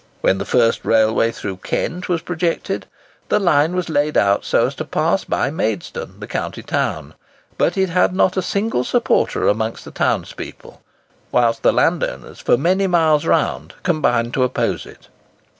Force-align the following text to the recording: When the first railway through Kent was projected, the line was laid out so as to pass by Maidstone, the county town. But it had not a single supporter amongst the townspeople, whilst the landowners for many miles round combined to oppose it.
When 0.21 0.39
the 0.39 0.45
first 0.45 0.83
railway 0.83 1.29
through 1.31 1.57
Kent 1.57 2.09
was 2.09 2.23
projected, 2.23 2.87
the 3.29 3.37
line 3.39 3.75
was 3.75 3.87
laid 3.87 4.17
out 4.17 4.43
so 4.43 4.65
as 4.65 4.73
to 4.81 4.83
pass 4.83 5.23
by 5.23 5.51
Maidstone, 5.51 6.19
the 6.19 6.25
county 6.25 6.63
town. 6.63 7.13
But 7.59 7.77
it 7.77 7.89
had 7.91 8.11
not 8.15 8.35
a 8.35 8.41
single 8.41 8.83
supporter 8.83 9.47
amongst 9.47 9.85
the 9.85 9.91
townspeople, 9.91 10.81
whilst 11.31 11.61
the 11.61 11.71
landowners 11.71 12.39
for 12.39 12.57
many 12.57 12.87
miles 12.87 13.27
round 13.27 13.75
combined 13.83 14.33
to 14.33 14.43
oppose 14.43 14.87
it. 14.87 15.07